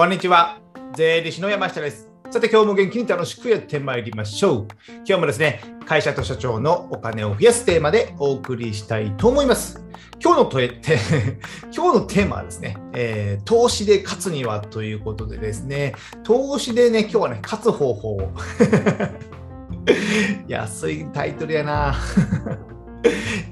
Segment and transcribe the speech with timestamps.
[0.00, 0.58] こんにちは。
[0.94, 2.08] 税理士の山下です。
[2.30, 4.68] さて、今日も元気に楽しくやってまいりましょう。
[5.04, 9.84] 今日もですね、会社と社長のお金を増やすテーマでお送りしたいと思います。
[10.18, 10.96] 今日のとえて
[11.70, 18.32] 今日のテーマはですね、えー投資で勝つにはということでですね、投資でね、今日はね、勝つ方法を
[20.48, 21.94] 安いタイトルやな。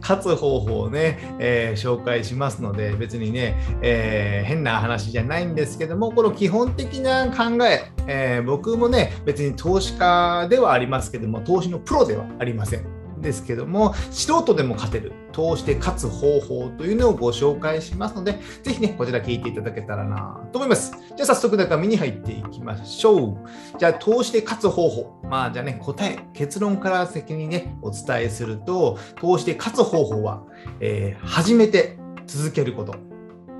[0.08, 12.97] 勝つ方法をね、えー紹介しますので、別にね、えー変な話じゃないんですけども、この基本的な考え、えー僕もね、別に投資家ではありますけども、投資のプロではありません。
[13.20, 20.92] ですけども、素人でも勝てる、投資で勝つ方法というのをご紹介しますので、ぜひね、こちら聞いていただけたらなと思います。
[21.16, 23.78] じゃあ早速中身に入っていきましょう。
[23.78, 25.20] じゃあ投資で勝つ方法。
[25.24, 30.42] まあじゃあね、答え、結論から先にね、お伝えすると、投資で勝つ方法は、
[30.80, 32.94] えー始めて続けること。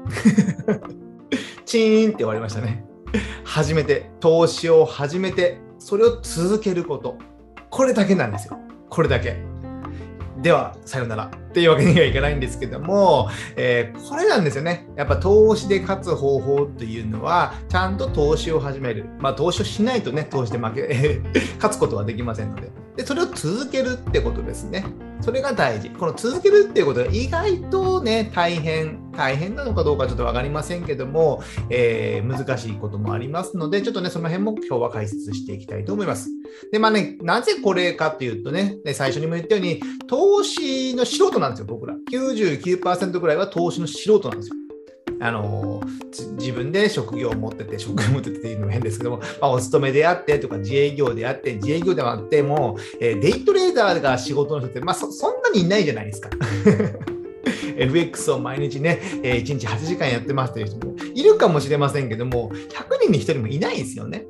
[1.65, 2.85] チーンって終わりましたね。
[3.45, 7.17] 始めて、投資を始めて、それを続けること。
[7.71, 8.59] これだけなんですよ。
[8.89, 9.48] これだけ。
[10.43, 14.89] では、さよならっていうわけにはいかないんですけども、えーこれなんですよね。
[14.97, 19.07] やっぱ投資で勝つ方法というのは、ちゃんと投資を始める。
[19.19, 21.21] まあ、投資をしないとね、投資で負け、
[21.57, 22.71] 勝つことはできませんので。
[22.97, 24.85] で、それを続けるってことですね。
[25.21, 25.91] それが大事。
[25.91, 36.31] この続けるっていうことが意外とね、大変、大変なのかどうかちょっとわかりませんけども、えー難しいこともありますので、ちょっとね、その辺も今日は解説していきたいと思います。
[36.71, 41.97] で、まあね、なぜこれかっていうとね、最初にも言ったように、投資の素人なんですよ、僕ら。
[42.13, 44.55] 99%ぐらいは投資の素人なんですよ。
[45.21, 45.83] あの
[46.39, 56.31] 自分で職業を持ってて、職業を持っててっていうのも変ですけども、まあ、お勤めであってとか、自営業であって、自営業であっても、えーデイトレーダーが仕事の人って、まあそ、そんなにいないじゃないですか。
[57.79, 64.27] FX を毎日ね、え1日8時間やってますという人もいるかもしれませんけども、100人に1人もいないですよね。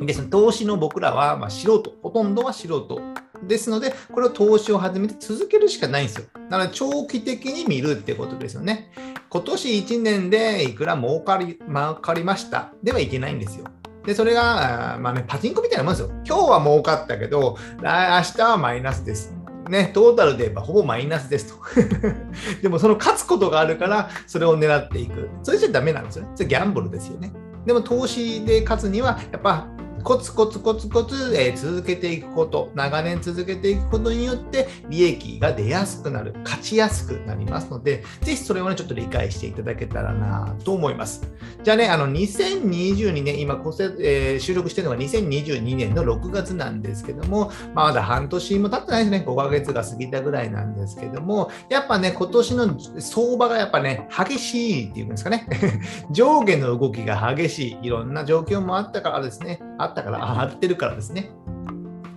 [0.00, 3.00] で、その投資の僕らは、ま、素人、ほとんどは素人
[3.46, 6.24] ですので、これを投資を始めて続けるしかないんですよ。
[6.48, 8.92] なので、長期的に見るってことですよね。
[9.28, 13.64] 今年1年でいくら儲かり儲かりましたではいけないんですよ。
[14.04, 16.10] で、それが、まあね、パチンコみたいなもんですよ。
[16.26, 19.41] 今日は儲かったけど、明日はマイナスです。
[19.68, 21.62] ね、トータルで言えばほぼマイナスですと。
[22.62, 25.28] でもその勝つことがあるから、それを狙っていく。
[25.42, 26.30] それじゃダメなんですよね。
[26.34, 27.32] それギャンブルですよね。
[27.64, 29.68] でも投資で勝つには、やっぱ
[30.02, 41.22] コツコツコツコツ、えー続けていくこと、長年続けていくことによって利益が出やすくなる、勝ちやすくなりますので、ぜひそれをね、ちょっと理解していただけたらなと思います。
[41.62, 55.46] じゃあね、あの2022年、今こうせ、えー収録してるのが2022年の6月なんですけども、まあまだ半年も経ってないですね、5ヶ月が過ぎたぐらいなんですけども、やっぱね、今年の相場がやっぱね、激しいっていうんですかね、
[56.10, 61.30] 上下の動きが激しい、いろんな状況もあったからですね、あったから、あ合ってるからですね。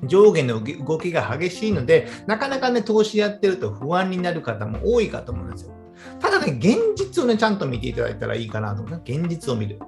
[0.03, 5.75] 上下の動きが激しいので、なかなかね、投資やってると不安になる方も多いかと思うんですよ。
[6.19, 9.01] ただね、現実をね、ちゃんと見ていただいたらいいかなと思うね。
[9.05, 9.79] 現実を見る。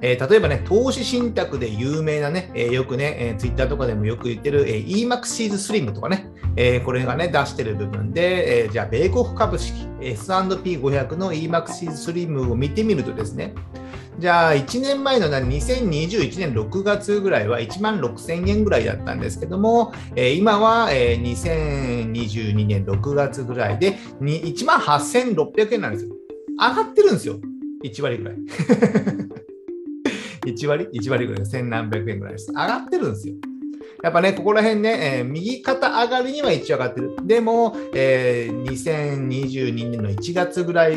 [0.00, 13.54] えー例えばね、投資信託で有名なね、えーよくね、えー、ツイッターとかでもよく言ってる、え、EMAXIS Slim とかね、えーこれがね、出してる部分で、えじゃあ、米国株式 S&P500 の EMAXIS Slim を見てみるとですね、
[14.18, 21.22] じゃあ、1年前の2021年6月ぐらいは1万6000円ぐらいだったんですけども、えー今は、えー
[22.12, 26.14] 2022年6月ぐらいで1万8600円なんですよ。
[26.60, 27.40] 上がってるんですよ。
[27.84, 28.36] 1割ぐらい。
[30.46, 32.50] 1割 ?1 割ぐらいで1000何百円ぐらいです。
[32.50, 33.34] 上がってるんですよ。
[34.02, 37.16] やっぱね、ここら辺ね、えー右肩上がりには一応上がってる。
[37.24, 40.94] でも、えー2022年の1月ぐらい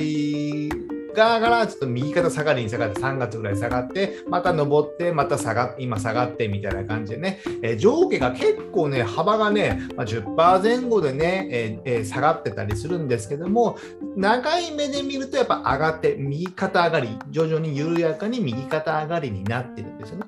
[1.25, 13.77] がからちょっと右肩下がりに下がって3月ぐらい下がってまた上ってまた下がっ今下がってみたいな感じでね、えー上下が結構ね幅がね、まあ、10%前後でね、えーえー下がってたりするんですけども
[14.15, 20.27] 長い目で見るとやっぱ上がって右肩上がり徐々に緩やかに右肩上がりになってるんですよね。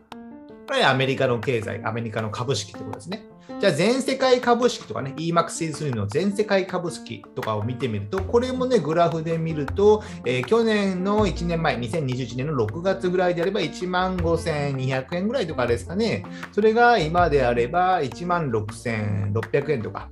[0.67, 3.28] これアメリカの経済、アメリカの株式ってことですね。
[3.59, 16.25] じゃあ全世界株式とかね、EMAX3 の全世界株式とかを見てみると、これもね、グラフで見ると、えー去年の1年前、2021年の6月ぐらいであれば1万5200円ぐらいとかですかね。
[16.51, 20.09] それが今であれば1万6600円とか。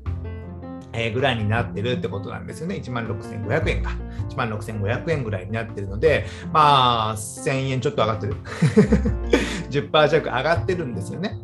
[0.93, 2.75] えぐらいになってるってことなんですよね。
[2.75, 3.91] 1万6500円か。
[4.29, 8.35] 1万6500円ぐらいになってるので、まあ、1000円ちょっと上がってる。
[9.69, 11.37] 10%弱上がってるんですよね。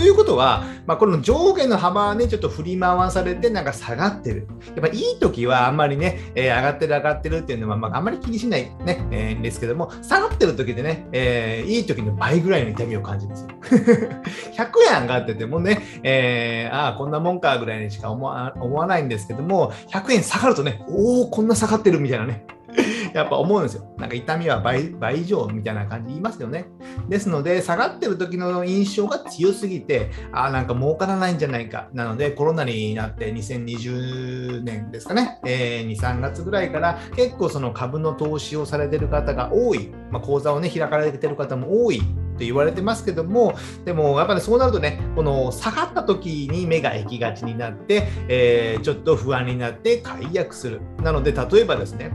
[0.00, 4.48] ということは、まあ、この上下の幅はね、ちょっと振り回されて、なんか下がってる。
[4.68, 13.48] やっぱいい時はあんまりね、えー、上がってる上がってるっていうのは、まあ、あんまり気にしないね、えー、ですけども、下がってる時でね、えー、いい時の倍ぐらいの痛みを感じますよ。
[14.56, 22.46] 100円上がっててもね、えー、ああ、こんなもんかぐらいにしか思わないんですけども、100円下がるとね、おお、こんな下がってるみたいなね。
[23.14, 23.84] やっぱ思うんですよ。
[23.98, 26.66] なんか痛みは倍倍以上みたいな感じ言いますよね。
[27.08, 31.88] ですので、下がってる時の印象が強すぎて、ああ、なんか儲からないんじゃないか。
[31.92, 42.00] なので、コロナになって2020年ですかね、えー、2、3月ぐらいから結構その株の投資をされてる方が多い、まあ、講座をね、開かれてる方も多い
[42.40, 43.54] と言われてますけども、
[43.84, 50.80] でもやっぱりそうなるとね、この下がった時に目が行きがちになって、えー、ちょっと不安になって解約する。
[51.02, 52.10] なので、例えばですね、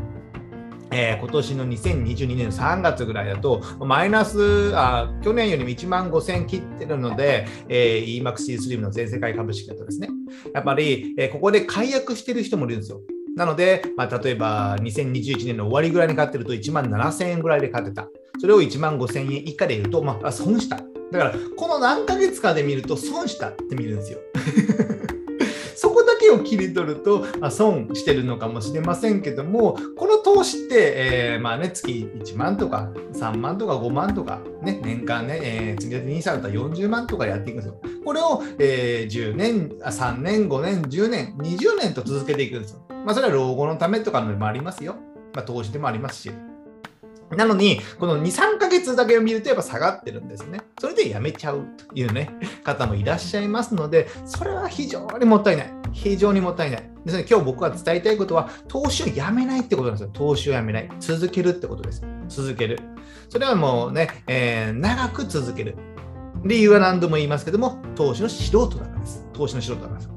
[0.91, 10.09] えー、今年の2022年3月ぐらいだと、マイナス、あ去年よりも1万5000切ってるので、えー、EMAXC スリムの全世界株式だとですね、
[10.53, 13.01] やっぱり、えー、ここで解約してる人もいるんですよ。
[13.35, 18.07] なので、まあ、例えば2021年の終わりぐらいに買ってると1万7000円ぐらいで買ってた。
[18.39, 20.77] それを1万5000円以下で言うと、まあ、損した。
[21.11, 24.19] だから、この何ヶ月かで見ると損したって見るんですよ。
[26.25, 37.79] けを切り取ると、まあ、損してるのかもしれませんけども、この投資って、えー、まあね、月1万とか3万とか5万とか、ね、年間ね、えー、積み立て NISA だったら40万とかやっていくんですよ。
[38.03, 42.81] これを、えー、10年、3年、5年、10年、20年と続けていくんですよ。
[43.05, 44.95] まあ、それは老後のためとかのもありますよ。
[45.33, 46.31] まあ、投資でもありますし。
[47.31, 50.61] なのに、この2、3ヶ月だけを見るとやっぱ下がってるんですね。
[50.79, 52.29] それでやめちゃうというね、
[52.63, 55.73] 方もいらっしゃいますので、それは非常にもったいない。
[55.91, 56.89] 非常にもったいない。
[57.05, 60.09] ですね、今日僕が伝えたいことは、投資をやめないってことなんですよ。
[60.13, 60.89] 投資をやめない。
[60.99, 62.03] 続けるってことです。
[62.27, 62.79] 続ける。
[63.29, 65.75] それはもうね、えー、長く続ける。
[66.43, 69.27] 理由は何度も言いますけども、投資の素人だからです。
[69.33, 70.09] 投資の素人だからです。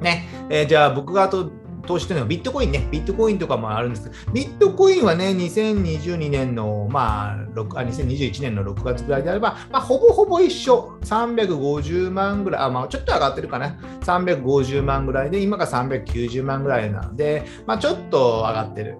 [0.00, 1.50] ね、えー、じゃあ僕があと
[1.88, 18.98] 投資というのはビットコインね、ビットコインとかもあるんですけど、ビットコインはね、2022年の、まあ、6あ2021年の6月ぐらいであれば、まあ、ほぼほぼ一緒、350万ぐらい、あまあ、ちょっと上がってるかな、350万ぐらいで、今が390万ぐらいなので、まあ、ちょっと上がってる。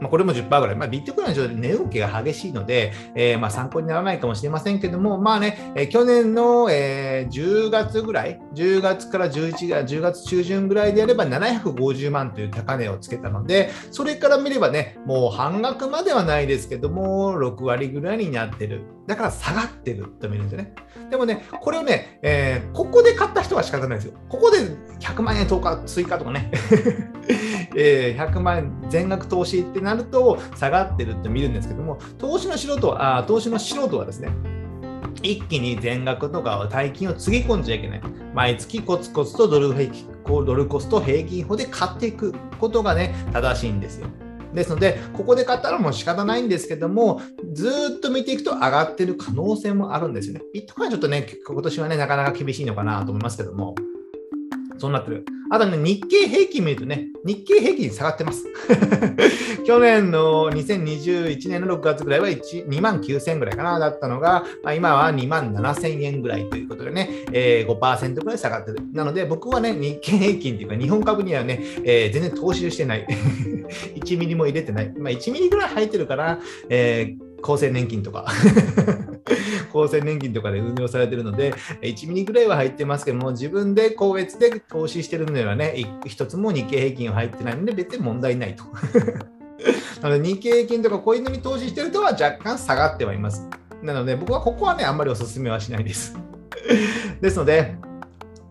[0.00, 0.76] まあ、これも10%ぐらい。
[0.76, 18.82] まあ、ビットコインはちょっと値動きが激しいので、えー、まあ参考にならないかもしれませんけども、まあね、えー、去年の、えー、10月ぐらい、10月から11月、10月中旬ぐらいであれば750万という高値をつけたので、それから見ればね、もう半額まではないですけども、6割ぐらいになってる。
[19.06, 20.74] だから下がってると見るんですよね。
[21.10, 24.12] でもね、これをね、えー、ここで買った人は仕方ないですよ。
[24.28, 24.58] ここで
[25.00, 26.50] 100万円10日追加とかね、
[27.76, 34.30] えー、100万円全額投資ってなると下がってるって見るんですけども、投資の素人は、あ投資の素人はですね、
[35.22, 38.02] 一気に全額とか大金をつぎ込んじゃいけない。
[38.34, 39.74] 毎月コツコツとドル
[40.44, 44.08] ドルコスト平均法で買っていくことがね、正しいんですよ。
[44.54, 47.20] ですので、ここで買ったらもう仕方ないんですけども、
[47.52, 50.42] ずっと見ていくと上がってる可能性もあるんですよね。
[50.52, 53.74] ビットコインはちょっとね、今年はね、なかなか厳しいのかなと思いますけども。
[54.78, 55.24] そうなってる。
[55.50, 58.44] あとね、日経平均見るとね、日経平均下がってます。
[59.66, 68.78] 去年の2021年の6月ぐらいは2万9000円ぐらいかな、だったのが、まあ、今は2万7000円ぐらいということでね、えー、5%ぐらい下がってる。
[68.92, 73.06] なので、僕はね、日経平均っていうか、日本株にはね、えー、全然投資してない。
[73.96, 74.92] 1ミリも入れてない。
[74.98, 78.26] まあ、1ミリぐらい入ってるから、えー厚生年金とか
[79.84, 85.74] 厚生年金とかで運用されてるので、1ミリぐらいは入ってますけども、自分で個別で投資してるのではね、
[86.06, 88.64] 一つも日経平均は入ってないので、別に問題ないと。
[90.02, 93.48] なので、日経平均とかこういうのに投資してるとは若干下がってはいます。
[93.82, 96.16] なので、僕はここはね、あんまりお勧めはしないです。
[97.20, 97.76] ですので、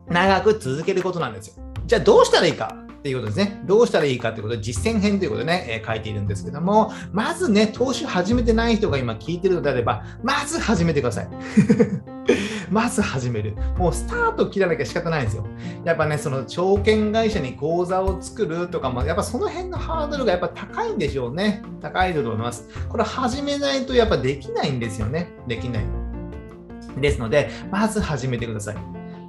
[0.07, 1.63] 長く続けることなんですよ。
[1.86, 2.87] じゃあどうしたらいいか。
[2.98, 3.62] っていうことですね。
[3.66, 11.27] どうしたらいいかということで、実践編ということでね、えー、書いているんですけども、まずね、投資始めてない人が今聞いてるのであれば、まず始めてください。
[12.70, 13.56] まず始める。
[13.77, 15.46] もうスタート切らなきゃ仕方ないんですよ。
[15.86, 21.63] やっぱね、その証券会社に口座を作るとかも、やっぱその辺のハードルがやっぱ高いんでしょうね。
[21.82, 22.68] 高いと思います。
[22.89, 25.32] これ始めないとやっぱできないんですよね。
[25.48, 25.86] できない。
[27.00, 28.77] ですので、まず始めてください。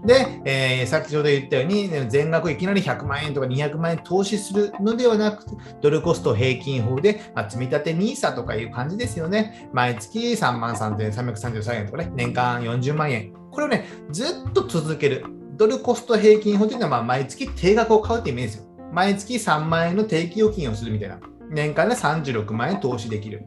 [0.05, 5.45] で、えー、先ほど言ったように、全額いきなり100万円とか200万円投資するのではなく、
[5.81, 9.69] ドルコスト平均法で、まあ、積立 NISA とかいう感じですよね。
[9.73, 13.33] 毎月3万3333円とかね、年間40万円。
[13.51, 15.25] これをね、ずっと続ける。
[15.57, 18.69] ドルコスト平均法というのは、まあ、毎月定額を買うってイメージですよ。
[18.93, 21.19] 毎月3万円の定期預金をするみたいな。
[21.51, 23.45] 年間で36万円投資できる。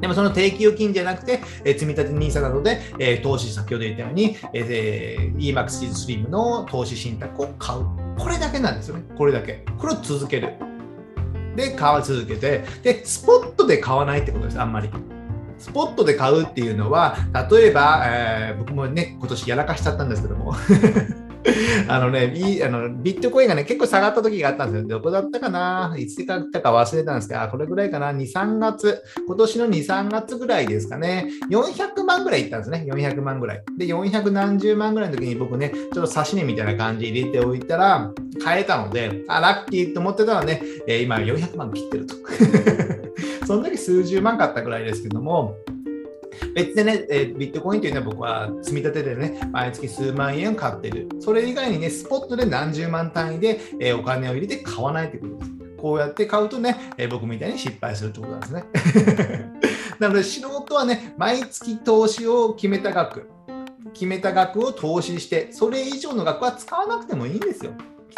[0.00, 7.84] でもその定期預金じゃなくて、え、積立 NISA などで、え、投資、先ほど言ったように、えー、EMAX シーズスリムの投資信託を買う。
[8.18, 9.04] これだけなんですよね。
[9.16, 9.64] これだけ。
[9.78, 10.54] これを続ける。
[11.56, 14.88] で、買い続けて、で、スポットで買わないってことです、あんまり。
[15.58, 17.16] スポットで買うっていうのは、
[17.50, 20.54] 例えば、えー、僕もね、今年やらかしちゃったんですけども
[21.88, 24.88] あのね、あのビットコインがね、結構下がった時があったんですよ。
[24.88, 25.94] どこだったかな？
[25.98, 31.28] いつだったか忘れたんですけど、あこれぐらいかな ?2、3月、今年の2、3月ぐらいですかね。
[31.50, 32.86] 400万ぐらいいったんですね。
[32.88, 33.62] 400万ぐらい。
[33.76, 38.10] で、400何十万ぐらいの時に僕ね、ちょっと刺し値みたいな感じ入れておいたら、
[38.42, 42.14] 買えたので、あ、ラッキーと思ってたらね、えー、今400万切ってると。
[43.46, 45.56] その時数十万買ったぐらいですけども、
[46.54, 51.08] 別でね、えビットコインというのは僕は積み立てでね、毎月数万円買ってる。
[51.20, 55.58] それ以外にね、スポットで何十万単位で、えお金を入れて買わないということです。
[55.78, 59.50] こうやって買うとね、え僕みたいに失敗するということなんですね。
[59.98, 63.28] なので、素人はね、毎月投資を決めた額、
[63.92, 67.72] 決めた額を投資して、それ以上の額は使わなくてもいいんですよ。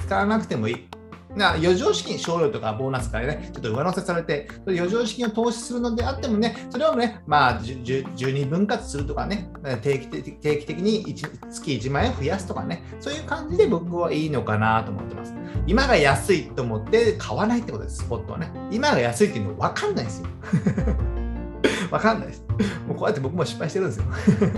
[0.05, 1.00] 使わなくてもいい。
[1.37, 9.51] な余剰資金、賞与とかボーナスからね、ちょっと上乗せされて、余剰資金を投資するのであってもね、それをね、まあ、12分割するとかね、
[9.83, 15.35] 定期的定期的に月1万円増やすとかね、そういう感じで僕はいいのかなと思ってます。
[15.67, 18.51] 今が安いと思って買わないってことです、スポットはね。
[18.73, 20.27] 今が安いっていうの分かんないですよ。
[21.91, 22.45] 分かんないです。
[22.87, 24.05] もうこうやって僕も失敗してるんですよ。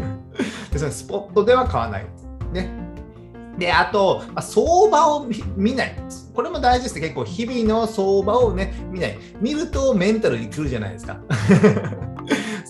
[0.72, 2.06] でそのスポットでは買わない。
[2.52, 2.70] ね、
[3.58, 5.26] で、あと、まあ、相場を
[5.56, 5.96] 見ない。
[6.34, 7.02] これも大事ですね。
[7.02, 9.18] 結構、日々の相場をね、見ない。
[9.40, 11.20] 見るとメンタルに来るじゃないですか。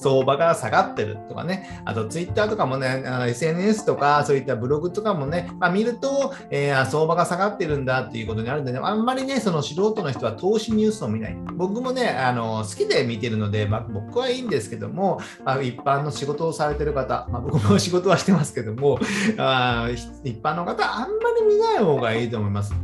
[0.02, 11.36] 相場が下がってるとかね、あとツイッターとかもね、SNS とかそういったブログとかもね、まあ、見ると、えー、相場が下がってるんだっていうことになるんでね、あんまりね、その素人の人は投資ニュースを見ない。
[11.54, 18.98] 僕もね、あの好きで見てるので、まあ、僕はいいんですけども、まあ、一般の仕事をされてる方、まあ、僕も仕事はしてますけども、
[19.38, 19.88] あ
[20.24, 21.06] 一般の方、あんま
[21.40, 22.74] り見ない方がいいと思います。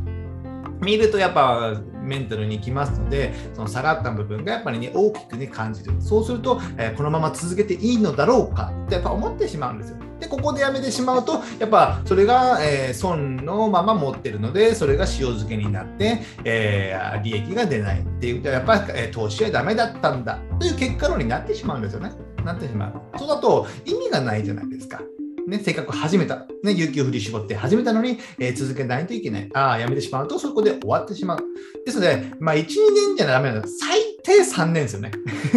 [0.81, 5.93] 見るとやっぱメンタルにきますので、その下がった部分がやっぱりね、大きくね、感じる。
[5.99, 9.97] そうすると、えー、このまま続けていいのだろうかってやっぱ思ってしまうんですよ。
[10.19, 22.11] で、ここでやめてしまうと、やっぱそれが、えー、損のまま持ってるので、それが塩漬けになって、えー、利益が出ないっていうと、やっぱり、え、投資はダメだったんだという結果論になってしまうんですよね。
[22.43, 23.17] なってしまう。
[23.17, 25.01] そうだと意味がないじゃないですか。
[25.49, 29.49] ね、せっかく始めた、ね、有給振り絞って始めたのに、えー、続けないといけない。
[29.53, 31.39] ああ、やめてしまうと、そこで終わってしまう。
[31.85, 33.67] ですので、まあ、1、2年じゃダメなんだ。
[33.67, 35.11] 最低3年ですよね。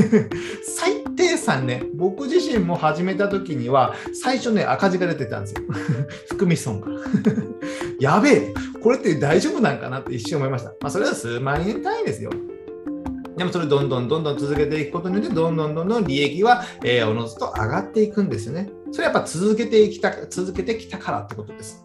[0.65, 1.91] 最低3年。
[1.95, 5.63] 僕自身も始めた時には、最初ね、赤字が出てたんですよ。
[6.31, 6.87] 含み損が。
[8.01, 10.71] やべえ、これって大丈夫なんかなって一瞬思いました。
[10.81, 12.31] まあ、それは数万円単位ですよ。
[13.37, 18.71] でもそれどんどんどんどん続けていくことによって、どんどんどんどん利益は、えー、おのずと上がっていくんですよね。
[18.93, 21.85] それはやっぱ続けてきた、続けてきたからってことです。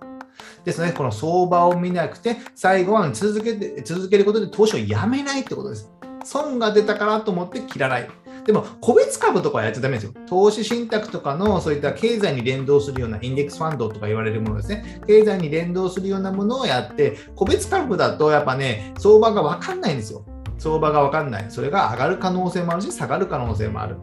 [0.64, 5.90] ですね、この相場を見なくて、最後は続けて続けることで投資をやめないってことです。
[6.26, 8.10] 損が出たからと思って切らない。
[8.46, 10.14] でも、個別株とかはやっちゃダメですよ。
[10.28, 15.02] 投資信託とかのそういった経済に連動するようなインデックスファンドとか言われるものですね。
[15.08, 20.26] 経済に連動するようなものをやって、個別株だとやっぱね、相場がわかんないんですよ。
[20.58, 21.46] 相場がわかんない。
[21.50, 23.98] それが上がる可能性もあるし、下がる可能性もある。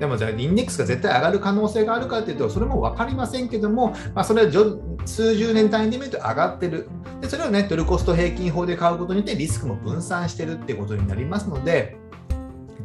[0.00, 4.50] でもじゃあインデックスが絶対上がる可能性があるかというとそれも分かりませんけども、まあ、それは
[5.04, 6.88] 数十年単位で見ると上がってる
[7.20, 11.98] でそれをねドルコスト平均法で買うことによってリスクも分散してるってことになりますので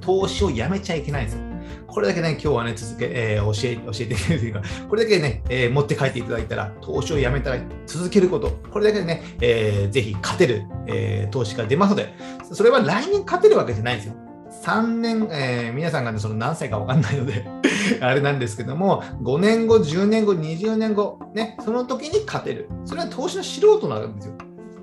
[0.02, 1.46] 投資をやめちゃいけないんですよ。
[1.88, 12.14] これだけね、今日はね、続け、えー、教え、教えてくれるというか、これだけね、えー、持って帰っていただいたら、投資をやめたら続けること、これだけでね、えー、ぜひ勝てる、えー、投資が出ますので、
[12.52, 14.25] それは来年勝てるわけじゃないんですよ。
[14.66, 17.46] 3年、えー、皆さんがね、その何歳か分かんないので
[18.02, 22.68] あれなんですけども、5年後、10年後、20年後、ね、その時に勝てる。
[22.84, 24.34] それは投資の素人なんですよ。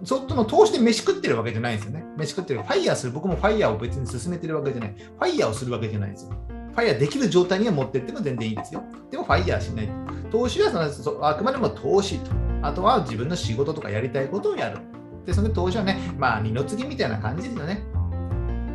[0.05, 2.05] そっとの投資で飯食ってるわけじゃないんですよね。
[2.17, 2.63] 飯食ってる。
[2.63, 3.13] ファイヤーする。
[3.13, 4.95] 僕もファイヤーを別に進めてるわけじゃない。
[4.97, 6.31] ファイヤーをするわけじゃないんですよ。
[6.73, 8.83] ファイヤーできる状態には持ってっても全然いいんですよ。
[9.11, 9.89] でもファイヤーしない。
[10.31, 12.31] 投資はそのあくまでも投資と。
[12.63, 14.79] あとは自分の仕事とかやりたいことをやる。
[15.27, 17.85] で、その投資はね、まあ二の次みたいな感じですよね。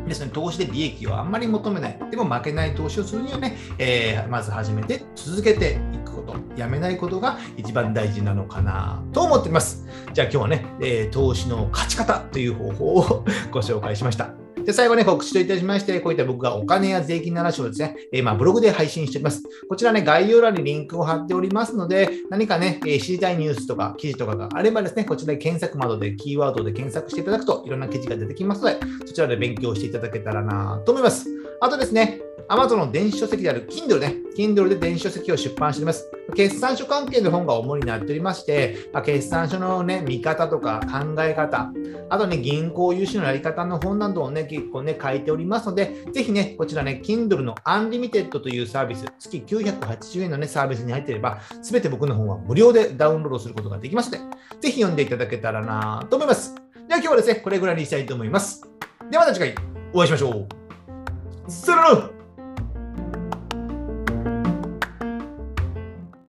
[0.08, 1.98] ですね、投資で利益をあんまり求めない。
[2.10, 9.86] でも負けない投資をするにはね、えー、まず始めて続けていくこと、やめないことが一番大事なのかなと思っています。
[10.12, 14.47] じゃあ今日はね、えー、投資の勝ち方という方法をご紹介しました。
[14.68, 19.42] で、最後ね、告知といたしまして、こういった僕がお金や税金の話をですね、えー、まあブログで配信しております。
[19.66, 31.47] こちらね、概要欄にリンクを貼っておりますので、何かね、えー、知りたいニュースとか記事とかがあればですね、こちらで検索窓でキーワードで検索していただくといろんな記事が出てきますので、そちらで勉強していただけたらなと思います。
[31.60, 36.10] あとですね、Amazon の電子書籍である Kindle ね、Kindle で電子書籍を出版しております。
[36.34, 41.72] 決算書関係の本が主になっておりまして、ま、決算書のね、見方とか考え方、
[42.08, 56.54] あとね、銀行融資のやり方の本などをね、結構ね、書いておりますので、ぜひね、こちらね、Kindle の Unlimited というサービス、月980円のね、サービスに入っていれば、すべて僕の本は無料でダウンロードすることができますので、ぜひ読んでいただけたらなと思います。
[56.88, 58.62] では今日はですね、これぐらいにしたいと思います。
[59.10, 59.54] ではまた次回
[59.92, 60.57] お会いしましょう。
[61.48, 62.17] さよなら